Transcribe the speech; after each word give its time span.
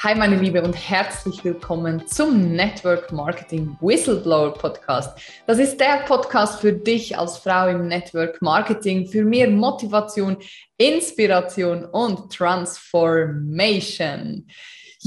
Hi 0.00 0.14
meine 0.14 0.36
Liebe 0.36 0.62
und 0.62 0.74
herzlich 0.74 1.42
willkommen 1.42 2.06
zum 2.06 2.52
Network 2.52 3.10
Marketing 3.10 3.76
Whistleblower 3.80 4.54
Podcast. 4.54 5.18
Das 5.44 5.58
ist 5.58 5.80
der 5.80 6.04
Podcast 6.06 6.60
für 6.60 6.72
dich 6.72 7.18
als 7.18 7.38
Frau 7.38 7.66
im 7.66 7.88
Network 7.88 8.40
Marketing 8.40 9.08
für 9.08 9.24
mehr 9.24 9.50
Motivation, 9.50 10.36
Inspiration 10.76 11.84
und 11.84 12.32
Transformation. 12.32 14.46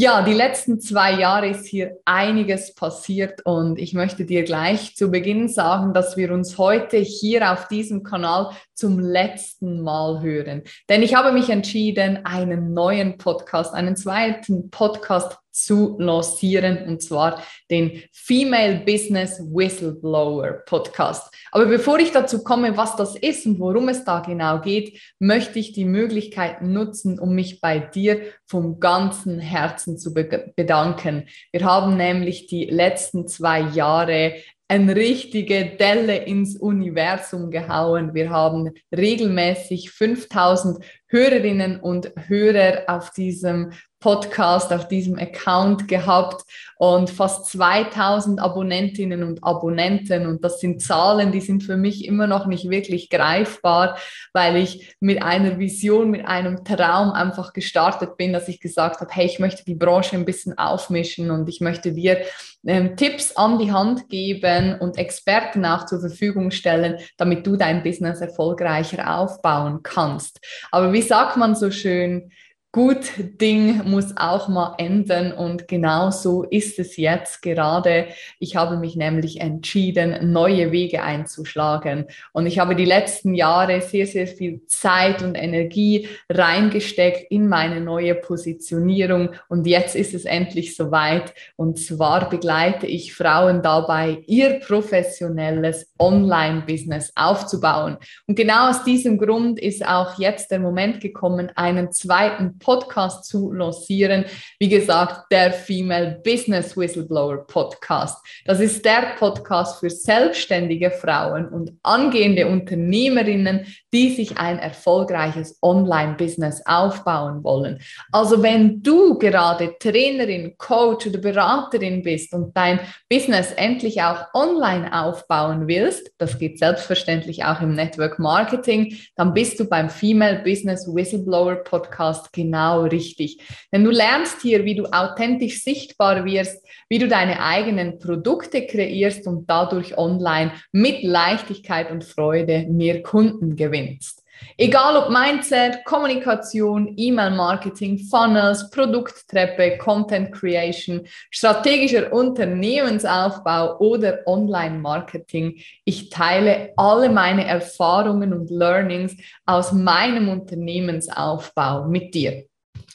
Ja, 0.02 0.23
die 0.23 0.33
letzten 0.33 0.79
zwei 0.81 1.11
Jahre 1.11 1.49
ist 1.49 1.67
hier 1.67 1.99
einiges 2.05 2.73
passiert 2.73 3.45
und 3.45 3.77
ich 3.77 3.93
möchte 3.93 4.25
dir 4.25 4.41
gleich 4.41 4.95
zu 4.95 5.11
Beginn 5.11 5.47
sagen, 5.47 5.93
dass 5.93 6.17
wir 6.17 6.31
uns 6.31 6.57
heute 6.57 6.98
hier 6.98 7.53
auf 7.53 7.67
diesem 7.67 8.02
Kanal 8.02 8.49
zum 8.73 8.98
letzten 8.98 9.79
Mal 9.81 10.23
hören. 10.23 10.63
Denn 10.90 11.03
ich 11.03 11.13
habe 11.13 11.31
mich 11.31 11.52
entschieden, 11.52 12.26
einen 12.26 12.73
neuen 12.73 13.20
Podcast, 13.20 13.76
einen 13.76 13.95
zweiten 13.95 14.71
Podcast 14.71 15.38
zu 15.52 15.98
lancieren, 16.00 16.88
und 16.88 17.02
zwar 17.02 17.41
den 17.70 18.02
Female 18.12 18.82
Business 18.86 19.40
Whistleblower 19.40 20.64
Podcast. 20.66 21.34
Aber 21.52 21.66
bevor 21.66 22.00
ich 22.00 22.12
dazu 22.12 22.44
komme, 22.44 22.77
was 22.77 22.96
das 22.96 23.16
ist 23.16 23.46
und 23.46 23.60
worum 23.60 23.90
es 23.90 24.04
da 24.04 24.20
genau 24.20 24.62
geht, 24.62 25.00
möchte 25.20 25.60
ich 25.60 25.74
die 25.74 25.86
Möglichkeit 25.86 26.62
nutzen, 26.62 27.20
um 27.20 27.36
mich 27.36 27.62
bei 27.62 27.80
dir 27.80 28.22
vom 28.48 28.80
ganzen 28.80 29.40
Herzen 29.40 29.98
zu 29.98 30.14
bedanken. 30.14 31.27
Wir 31.52 31.66
haben 31.66 31.98
nämlich 31.98 32.48
die 32.48 32.66
letzten 32.66 33.27
zwei 33.27 33.62
Jahre 33.62 34.36
eine 34.72 34.96
richtige 34.96 35.66
Delle 35.66 36.16
ins 36.16 36.55
Universum 36.55 37.52
gehauen. 37.52 38.13
Wir 38.13 38.30
haben 38.30 38.72
regelmäßig 38.96 39.91
5000 39.91 40.86
Hörerinnen 41.12 41.79
und 41.79 42.13
Hörer 42.27 42.84
auf 42.87 43.12
diesem 43.12 43.71
Podcast, 44.01 44.73
auf 44.73 44.87
diesem 44.87 45.20
Account 45.20 45.87
gehabt 45.87 46.43
und 46.77 47.09
fast 47.09 47.45
2000 47.51 48.41
Abonnentinnen 48.41 49.23
und 49.23 49.43
Abonnenten. 49.43 50.26
Und 50.26 50.43
das 50.43 50.59
sind 50.59 50.81
Zahlen, 50.81 51.31
die 51.31 51.40
sind 51.40 51.62
für 51.63 51.77
mich 51.77 52.05
immer 52.05 52.26
noch 52.26 52.48
nicht 52.48 52.70
wirklich 52.70 53.09
greifbar, 53.09 53.98
weil 54.34 54.55
ich 54.55 54.95
mit 54.99 55.21
einer 55.21 55.59
Vision, 55.59 56.09
mit 56.09 56.26
einem 56.26 56.65
Traum 56.65 57.12
einfach 57.12 57.53
gestartet 57.53 58.18
bin, 58.18 58.34
dass 58.34 58.48
ich 58.48 58.59
gesagt 58.59 59.01
habe, 59.01 59.12
hey, 59.13 59.27
ich 59.27 59.40
möchte 59.40 59.63
die 59.63 59.75
Branche 59.75 60.15
ein 60.15 60.25
bisschen 60.25 60.57
aufmischen 60.57 61.29
und 61.29 61.48
ich 61.48 61.62
möchte 61.62 61.91
dir 61.91 62.23
ähm, 62.65 62.96
Tipps 62.96 63.35
an 63.35 63.59
die 63.59 63.71
Hand 63.71 64.09
geben 64.09 64.78
und 64.79 64.97
Experten 64.97 65.66
auch 65.66 65.85
zur 65.85 66.00
Verfügung 66.00 66.51
stellen, 66.51 66.97
damit 67.18 67.46
du 67.46 67.56
dein 67.56 67.84
Business 67.84 68.22
erfolgreicher 68.22 69.18
aufbauen 69.18 69.81
kannst. 69.84 70.40
Aber 70.72 70.91
wie 70.94 71.00
sagt 71.07 71.38
man 71.38 71.56
so 71.56 71.72
schön, 71.72 72.31
gut 72.74 73.12
Ding 73.41 73.84
muss 73.84 74.16
auch 74.16 74.47
mal 74.47 74.75
enden 74.78 75.34
und 75.34 75.68
genau 75.68 76.09
so 76.09 76.44
ist 76.44 76.80
es 76.80 76.96
jetzt 76.96 77.41
gerade. 77.41 78.08
Ich 78.40 78.56
habe 78.56 78.78
mich 78.78 78.96
nämlich 78.96 79.41
entschieden, 79.41 80.31
neue 80.31 80.72
Wege 80.72 81.03
einzuschlagen. 81.03 82.06
Und 82.31 82.46
ich 82.46 82.59
habe 82.59 82.78
die 82.78 82.86
letzten 82.86 83.34
Jahre 83.34 83.81
sehr, 83.81 84.08
sehr 84.08 84.25
viel 84.25 84.66
Zeit 84.68 85.22
und 85.22 85.36
Energie 85.36 86.08
reingesteckt 86.30 87.30
in 87.30 87.50
meine 87.50 87.81
neue 87.81 88.16
Positionierung. 88.16 89.31
Und 89.50 89.68
jetzt 89.68 89.97
ist 89.97 90.14
es 90.14 90.24
endlich 90.24 90.78
soweit. 90.78 91.34
Und 91.58 91.78
zwar 91.78 92.30
begleite 92.30 92.88
ich 92.88 93.14
Frauen 93.14 93.62
dabei, 93.62 94.24
ihr 94.28 94.62
professionelles 94.62 95.92
Online-Business 96.00 97.12
aufzubauen. 97.16 97.97
Und 98.28 98.36
genau 98.36 98.69
aus 98.69 98.86
diesem 98.86 99.18
Grund 99.18 99.59
ist 99.59 99.86
auch 99.86 100.18
jetzt 100.18 100.52
der 100.52 100.59
Moment 100.59 101.02
gekommen, 101.02 101.52
einen 101.56 101.92
zweiten 101.92 102.59
Podcast 102.62 103.25
zu 103.25 103.52
lancieren. 103.52 104.25
Wie 104.59 104.69
gesagt, 104.69 105.31
der 105.31 105.52
Female 105.52 106.22
Business 106.24 106.78
Whistleblower 106.78 107.46
Podcast. 107.46 108.25
Das 108.46 108.59
ist 108.59 108.86
der 108.86 109.16
Podcast 109.18 109.80
für 109.80 109.90
selbstständige 109.90 110.91
Frauen 110.91 111.50
und 111.50 111.74
angehende 111.84 112.47
Unternehmerinnen, 112.47 113.66
die 113.94 114.12
sich 114.12 114.38
ein 114.38 114.59
erfolgreiches 114.59 115.58
Online-Business 115.62 116.62
aufbauen 116.66 117.44
wollen. 117.44 117.81
Also 118.12 118.41
wenn 118.41 118.81
du 118.81 119.18
gerade 119.18 119.75
Trainerin, 119.80 120.56
Coach 120.57 121.07
oder 121.07 121.19
Beraterin 121.19 122.03
bist 122.03 122.34
und 122.34 122.56
dein 122.56 122.80
Business 123.09 123.52
endlich 123.52 124.02
auch 124.02 124.34
online 124.34 124.91
aufbauen 124.94 125.68
willst, 125.68 126.12
das 126.18 126.38
geht 126.38 126.59
selbstverständlich 126.59 127.44
auch 127.44 127.62
im 127.62 127.74
Network 127.74 128.19
Marketing, 128.19 128.96
dann 129.16 129.34
bist 129.34 129.59
du 129.59 129.66
beim 129.66 129.90
Female 129.90 130.41
Business 130.44 130.88
Whistleblower 130.88 131.56
Podcast 131.56 132.31
genau 132.31 132.50
genau 132.51 132.84
richtig. 132.84 133.39
Denn 133.72 133.84
du 133.84 133.91
lernst 133.91 134.41
hier, 134.41 134.66
wie 134.66 134.75
du 134.75 134.85
authentisch 134.85 135.63
sichtbar 135.63 136.25
wirst, 136.25 136.66
wie 136.89 137.00
du 137.00 137.07
deine 137.07 137.41
eigenen 137.41 137.97
Produkte 137.97 138.67
kreierst 138.67 139.25
und 139.25 139.50
dadurch 139.50 139.97
online 139.97 140.51
mit 140.73 141.03
Leichtigkeit 141.03 141.89
und 141.89 142.03
Freude 142.03 142.67
mehr 142.69 143.01
Kunden 143.01 143.56
gewinnst. 143.56 144.21
Egal 144.58 144.97
ob 144.97 145.09
Mindset, 145.09 145.84
Kommunikation, 145.86 146.94
E-Mail-Marketing, 146.97 148.00
Funnels, 148.09 148.69
Produkttreppe, 148.69 149.78
Content 149.78 150.31
Creation, 150.31 151.02
strategischer 151.30 152.12
Unternehmensaufbau 152.12 153.80
oder 153.80 154.19
Online-Marketing, 154.25 155.62
ich 155.86 156.09
teile 156.09 156.74
alle 156.78 157.09
meine 157.09 157.46
Erfahrungen 157.46 158.34
und 158.34 158.50
Learnings 158.50 159.16
aus 159.46 159.72
meinem 159.72 160.30
Unternehmensaufbau 160.30 161.88
mit 161.88 162.13
dir. 162.13 162.46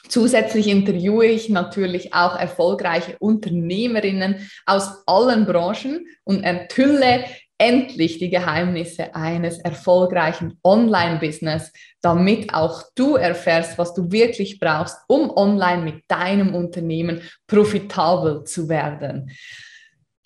Zusätzlich 0.09 0.69
interviewe 0.69 1.27
ich 1.27 1.49
natürlich 1.49 2.15
auch 2.15 2.39
erfolgreiche 2.39 3.17
Unternehmerinnen 3.19 4.49
aus 4.65 5.03
allen 5.07 5.47
Branchen 5.47 6.07
und 6.25 6.45
enthülle 6.45 7.25
endlich 7.59 8.19
die 8.19 8.31
Geheimnisse 8.31 9.15
eines 9.15 9.59
erfolgreichen 9.59 10.59
Online-Business, 10.63 11.73
damit 12.03 12.53
auch 12.55 12.83
du 12.95 13.17
erfährst, 13.17 13.79
was 13.79 13.95
du 13.95 14.11
wirklich 14.11 14.61
brauchst, 14.61 14.99
um 15.09 15.31
online 15.31 15.83
mit 15.83 16.05
deinem 16.09 16.55
Unternehmen 16.55 17.23
profitabel 17.47 18.45
zu 18.45 18.69
werden. 18.69 19.31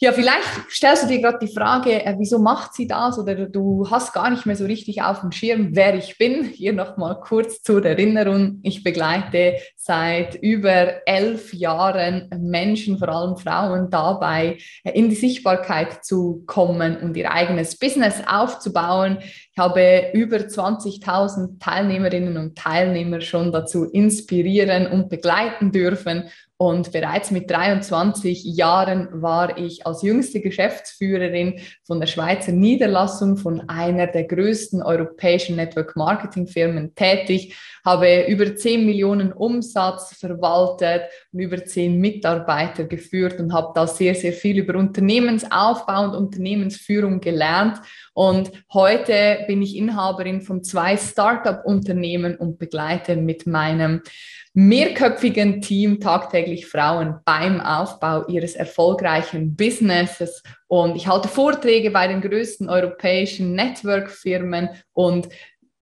Ja, 0.03 0.12
vielleicht 0.12 0.49
stellst 0.71 1.03
du 1.03 1.09
dir 1.09 1.21
gerade 1.21 1.47
die 1.47 1.53
Frage, 1.53 2.03
äh, 2.06 2.15
wieso 2.16 2.38
macht 2.38 2.72
sie 2.72 2.87
das? 2.87 3.19
Oder 3.19 3.34
du 3.47 3.87
hast 3.91 4.15
gar 4.15 4.31
nicht 4.31 4.47
mehr 4.47 4.56
so 4.56 4.65
richtig 4.65 5.03
auf 5.03 5.21
dem 5.21 5.31
Schirm, 5.31 5.77
wer 5.77 5.94
ich 5.94 6.16
bin. 6.16 6.43
Hier 6.43 6.72
nochmal 6.72 7.21
kurz 7.21 7.61
zur 7.61 7.84
Erinnerung. 7.84 8.60
Ich 8.62 8.83
begleite 8.83 9.56
seit 9.77 10.37
über 10.37 11.06
elf 11.06 11.53
Jahren 11.53 12.31
Menschen, 12.41 12.97
vor 12.97 13.10
allem 13.10 13.37
Frauen, 13.37 13.91
dabei, 13.91 14.56
äh, 14.84 14.93
in 14.93 15.10
die 15.10 15.16
Sichtbarkeit 15.16 16.03
zu 16.03 16.44
kommen 16.47 16.97
und 16.97 17.15
ihr 17.15 17.31
eigenes 17.31 17.77
Business 17.77 18.22
aufzubauen. 18.27 19.19
Ich 19.21 19.59
habe 19.59 20.12
über 20.15 20.39
20.000 20.39 21.60
Teilnehmerinnen 21.60 22.39
und 22.39 22.56
Teilnehmer 22.56 23.21
schon 23.21 23.53
dazu 23.53 23.84
inspirieren 23.84 24.87
und 24.87 25.10
begleiten 25.10 25.72
dürfen. 25.72 26.31
Und 26.60 26.93
bereits 26.93 27.31
mit 27.31 27.50
23 27.50 28.44
Jahren 28.44 29.09
war 29.22 29.56
ich 29.56 29.87
als 29.87 30.03
jüngste 30.03 30.43
Geschäftsführerin 30.43 31.59
von 31.84 32.00
der 32.00 32.06
Schweizer 32.06 32.53
Niederlassung 32.53 33.38
von 33.38 33.66
einer 33.71 34.06
der 34.09 34.25
größten 34.25 34.82
europäischen 34.82 35.56
Network 35.56 35.97
Marketing 35.97 36.47
Firmen 36.47 36.94
tätig, 36.94 37.56
habe 37.82 38.26
über 38.28 38.54
10 38.54 38.84
Millionen 38.84 39.32
Umsatz 39.32 40.15
verwaltet 40.19 41.04
und 41.32 41.41
über 41.41 41.65
10 41.65 41.98
Mitarbeiter 41.98 42.84
geführt 42.84 43.41
und 43.41 43.54
habe 43.54 43.72
da 43.75 43.87
sehr, 43.87 44.15
sehr 44.15 44.34
viel 44.34 44.59
über 44.59 44.78
Unternehmensaufbau 44.78 46.04
und 46.04 46.15
Unternehmensführung 46.15 47.21
gelernt. 47.21 47.80
Und 48.12 48.53
heute 48.74 49.45
bin 49.47 49.62
ich 49.62 49.78
Inhaberin 49.78 50.42
von 50.42 50.62
zwei 50.62 50.98
Startup-Unternehmen 50.98 52.36
und 52.36 52.59
begleite 52.59 53.16
mit 53.16 53.47
meinem 53.47 54.03
mehrköpfigen 54.52 55.60
Team 55.60 56.00
tagtäglich 56.00 56.66
Frauen 56.66 57.16
beim 57.24 57.60
Aufbau 57.60 58.26
ihres 58.26 58.56
erfolgreichen 58.56 59.54
Businesses. 59.54 60.42
Und 60.66 60.97
ich 60.97 61.06
halte 61.06 61.28
Vorträge 61.28 61.91
bei 61.91 62.08
den 62.08 62.20
größten 62.20 62.68
europäischen 62.68 63.54
Network-Firmen 63.54 64.70
und 64.92 65.28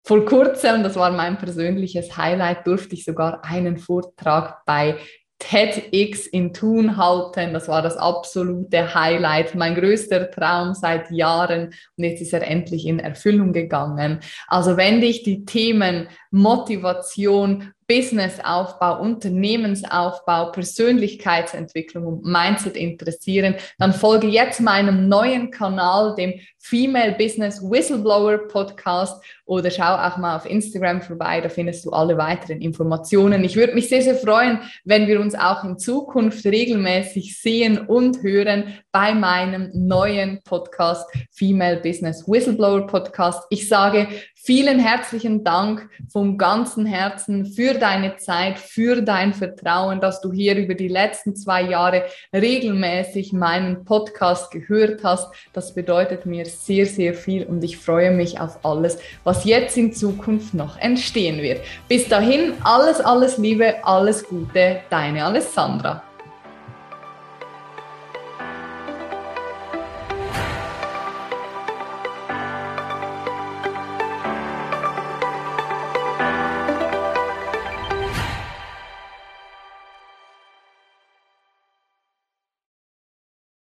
vor 0.03 0.23
kurzem, 0.23 0.83
das 0.83 0.95
war 0.95 1.11
mein 1.11 1.37
persönliches 1.37 2.15
Highlight, 2.15 2.65
durfte 2.65 2.95
ich 2.95 3.03
sogar 3.03 3.43
einen 3.43 3.77
Vortrag 3.77 4.63
bei 4.65 4.95
TEDx 5.39 6.25
in 6.27 6.53
Thun 6.53 6.97
halten. 6.97 7.53
Das 7.53 7.67
war 7.67 7.81
das 7.81 7.97
absolute 7.97 8.95
Highlight, 8.95 9.53
mein 9.55 9.75
größter 9.75 10.31
Traum 10.31 10.73
seit 10.73 11.11
Jahren 11.11 11.73
und 11.95 12.03
jetzt 12.03 12.21
ist 12.21 12.33
er 12.33 12.47
endlich 12.47 12.85
in 12.87 12.99
Erfüllung 12.99 13.53
gegangen. 13.53 14.21
Also 14.47 14.77
wenn 14.77 15.01
dich 15.01 15.23
die 15.23 15.45
Themen 15.45 16.07
Motivation, 16.31 17.73
Businessaufbau, 17.87 18.99
Unternehmensaufbau, 19.01 20.51
Persönlichkeitsentwicklung 20.51 22.05
und 22.05 22.25
Mindset 22.25 22.75
interessieren, 22.75 23.55
dann 23.79 23.93
folge 23.93 24.27
jetzt 24.27 24.59
meinem 24.59 25.07
neuen 25.07 25.51
Kanal, 25.51 26.15
dem 26.15 26.33
Female 26.59 27.13
Business 27.13 27.61
Whistleblower 27.61 28.39
Podcast 28.49 29.23
oder 29.45 29.71
schau 29.71 29.95
auch 29.95 30.17
mal 30.17 30.35
auf 30.35 30.45
Instagram 30.45 31.01
vorbei, 31.01 31.39
da 31.39 31.47
findest 31.47 31.85
du 31.85 31.91
alle 31.91 32.17
weiteren 32.17 32.61
Informationen. 32.61 33.45
Ich 33.45 33.55
würde 33.55 33.73
mich 33.73 33.87
sehr, 33.87 34.01
sehr 34.01 34.15
freuen, 34.15 34.59
wenn 34.83 35.07
wir 35.07 35.21
uns 35.21 35.33
auch 35.33 35.63
in 35.63 35.79
Zukunft 35.79 36.45
regelmäßig 36.45 37.39
sehen 37.39 37.77
und 37.77 38.21
hören 38.21 38.65
bei 38.91 39.13
meinem 39.13 39.69
neuen 39.73 40.41
Podcast 40.43 41.09
Female 41.31 41.77
Business 41.77 42.27
Whistleblower 42.27 42.85
Podcast. 42.85 43.43
Ich 43.49 43.69
sage 43.69 44.09
Vielen 44.47 44.79
herzlichen 44.79 45.43
Dank 45.43 45.89
vom 46.07 46.37
ganzen 46.37 46.85
Herzen 46.85 47.45
für 47.45 47.73
deine 47.77 48.17
Zeit, 48.17 48.59
für 48.59 49.01
dein 49.01 49.33
Vertrauen, 49.33 50.01
dass 50.01 50.21
du 50.21 50.31
hier 50.31 50.55
über 50.55 50.73
die 50.73 50.87
letzten 50.87 51.35
zwei 51.35 51.61
Jahre 51.61 52.05
regelmäßig 52.33 53.33
meinen 53.33 53.85
Podcast 53.85 54.51
gehört 54.51 55.03
hast. 55.03 55.33
Das 55.53 55.73
bedeutet 55.73 56.25
mir 56.25 56.45
sehr, 56.45 56.85
sehr 56.85 57.13
viel 57.13 57.45
und 57.45 57.63
ich 57.63 57.77
freue 57.77 58.11
mich 58.11 58.39
auf 58.39 58.63
alles, 58.65 58.97
was 59.23 59.45
jetzt 59.45 59.77
in 59.77 59.93
Zukunft 59.93 60.53
noch 60.53 60.77
entstehen 60.77 61.41
wird. 61.41 61.61
Bis 61.87 62.07
dahin, 62.07 62.53
alles, 62.63 62.99
alles 62.99 63.37
Liebe, 63.37 63.75
alles 63.83 64.23
Gute, 64.23 64.81
deine 64.89 65.23
Alessandra. 65.25 66.03